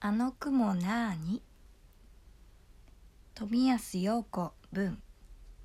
[0.00, 1.42] あの雲なーに。
[3.34, 5.02] 富安陽子文。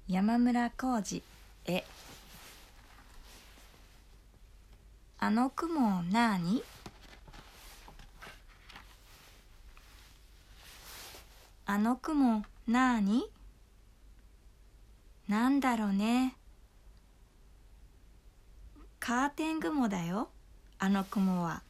[0.08, 1.22] 山村浩二
[1.66, 1.84] 絵
[5.20, 6.64] あの雲なーに。
[11.68, 13.30] あの雲なーに。
[15.28, 16.36] なんだろうね。
[19.00, 20.30] カーテン雲だよ
[20.80, 21.62] あの雲は。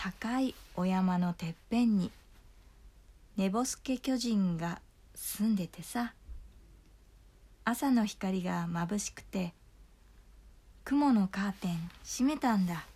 [0.00, 2.12] 高いお山のてっぺんに
[3.36, 4.80] 寝ぼすけ巨人が
[5.16, 6.12] 住んでてさ
[7.64, 9.52] 朝の光がまぶしくて
[10.84, 12.86] 雲のカーテン閉めたんだ。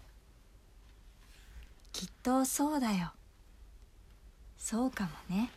[1.92, 3.10] きっとそうだよ。
[4.56, 5.50] そうかもね。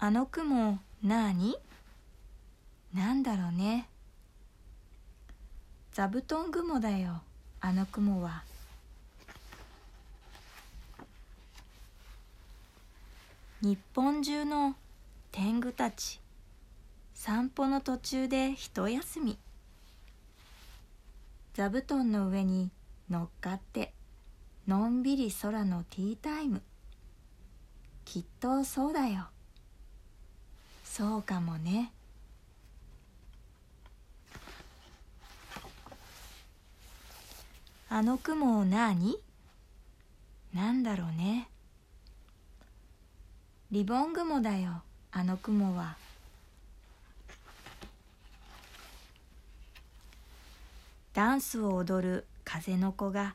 [0.00, 1.56] あの雲なーに？
[2.92, 3.86] なんだろうね。
[5.92, 7.20] 座布団雲だよ。
[7.60, 8.44] あの雲は。
[13.60, 14.74] 日本中の
[15.30, 16.18] 天狗たち。
[17.14, 19.38] 散歩の途中で一休み。
[21.52, 22.70] 座布団の上に
[23.10, 23.92] 乗っかって
[24.66, 26.62] のんびり空のティータイム。
[28.06, 29.26] きっとそうだよ。
[30.84, 31.92] そうかもね。
[37.94, 39.18] あの雲なに
[40.54, 41.50] なんだろうね。
[43.70, 45.98] リボン雲だよあの雲は。
[51.12, 53.34] ダンスを踊る風の子が。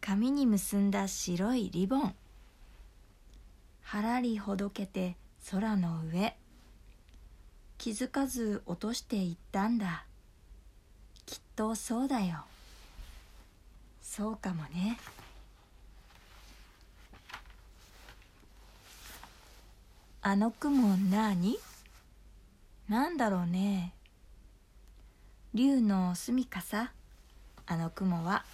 [0.00, 2.14] 髪に結んだ白いリボン。
[3.82, 5.16] はらりほどけて
[5.50, 6.36] 空の上。
[7.76, 10.04] 気づかず落としていったんだ。
[11.26, 12.44] きっとそうだよ。
[14.18, 14.98] そうかもね。
[20.22, 21.56] あの雲なに
[22.88, 23.94] なんだろうね。
[25.54, 26.92] 竜の住みかさ？
[27.64, 28.44] あの雲は。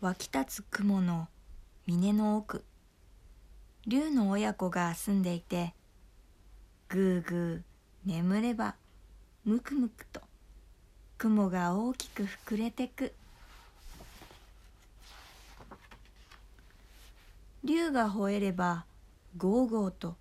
[0.00, 1.26] 湧き立つ雲の
[1.88, 2.64] 峰の奥。
[3.88, 5.74] 竜の親子が住んでいて
[6.88, 8.76] ぐーぐー眠れば
[9.44, 10.20] むくむくと。
[11.22, 13.12] 雲が大きく膨れてく。
[17.62, 18.86] 竜が吠えれば
[19.36, 20.16] ゴーゴーと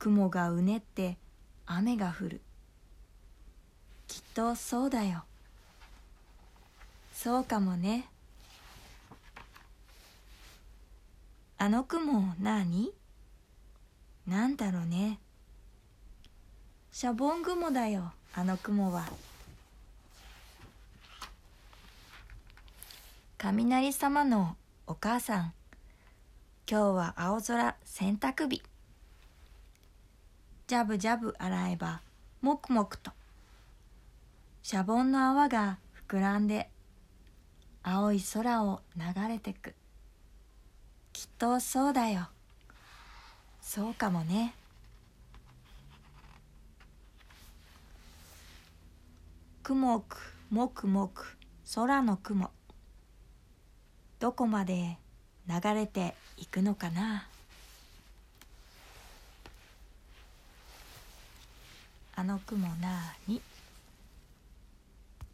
[0.00, 1.18] 雲がうねって
[1.66, 2.40] 雨が降る。
[4.08, 5.22] きっとそうだよ。
[7.12, 8.08] そうかもね。
[11.58, 12.92] あの雲なに
[14.26, 15.20] なんだろうね。
[16.90, 19.06] シャボン雲だよあの雲は。
[23.46, 24.56] 雷様の
[24.86, 25.52] お母さん。
[26.66, 28.62] 今日は青空洗濯日。
[30.66, 32.00] ジャブジャブ洗えば
[32.40, 33.10] もくもくと。
[34.62, 35.78] シャボンの泡が
[36.08, 36.70] 膨らんで
[37.82, 39.74] 青い空を流れてく。
[41.12, 42.28] きっとそうだよ。
[43.60, 44.54] そうかもね。
[49.62, 50.16] くもく
[50.48, 51.36] もくもく
[51.74, 52.50] 空の雲。
[54.24, 54.96] どこまで
[55.46, 57.26] 流れていくのかな？
[62.14, 63.42] あの雲なーに？